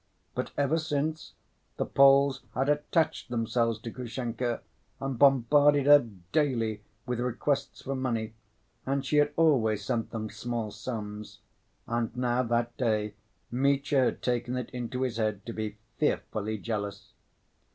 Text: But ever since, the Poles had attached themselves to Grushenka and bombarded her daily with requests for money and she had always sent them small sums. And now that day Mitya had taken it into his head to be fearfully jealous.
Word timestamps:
But 0.33 0.49
ever 0.57 0.79
since, 0.79 1.33
the 1.77 1.85
Poles 1.85 2.41
had 2.55 2.69
attached 2.69 3.29
themselves 3.29 3.77
to 3.81 3.91
Grushenka 3.91 4.61
and 4.99 5.19
bombarded 5.19 5.85
her 5.85 6.07
daily 6.31 6.81
with 7.05 7.19
requests 7.19 7.83
for 7.83 7.95
money 7.95 8.33
and 8.83 9.05
she 9.05 9.17
had 9.17 9.31
always 9.35 9.85
sent 9.85 10.09
them 10.09 10.31
small 10.31 10.71
sums. 10.71 11.37
And 11.85 12.17
now 12.17 12.41
that 12.41 12.75
day 12.77 13.13
Mitya 13.51 14.05
had 14.05 14.23
taken 14.23 14.57
it 14.57 14.71
into 14.71 15.03
his 15.03 15.17
head 15.17 15.45
to 15.45 15.53
be 15.53 15.77
fearfully 15.99 16.57
jealous. 16.57 17.13